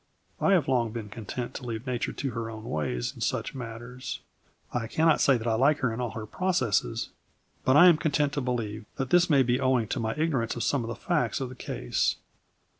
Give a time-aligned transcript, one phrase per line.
[0.39, 4.19] I have long been content to leave Nature to her own ways in such matters.
[4.73, 7.09] I cannot say that I like her in all her processes,
[7.63, 10.63] but I am content to believe that this may be owing to my ignorance of
[10.63, 12.15] some of the facts of the case.